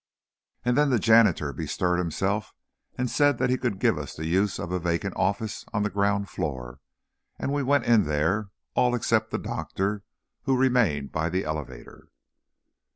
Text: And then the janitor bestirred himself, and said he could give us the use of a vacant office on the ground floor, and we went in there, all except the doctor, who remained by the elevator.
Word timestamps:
And 0.65 0.75
then 0.75 0.89
the 0.89 0.97
janitor 0.97 1.53
bestirred 1.53 1.99
himself, 1.99 2.55
and 2.97 3.07
said 3.07 3.39
he 3.51 3.55
could 3.59 3.77
give 3.77 3.99
us 3.99 4.15
the 4.15 4.25
use 4.25 4.57
of 4.57 4.71
a 4.71 4.79
vacant 4.79 5.15
office 5.15 5.63
on 5.73 5.83
the 5.83 5.91
ground 5.91 6.27
floor, 6.27 6.79
and 7.37 7.53
we 7.53 7.61
went 7.61 7.85
in 7.85 8.05
there, 8.05 8.49
all 8.73 8.95
except 8.95 9.29
the 9.29 9.37
doctor, 9.37 10.01
who 10.45 10.57
remained 10.57 11.11
by 11.11 11.29
the 11.29 11.43
elevator. 11.43 12.07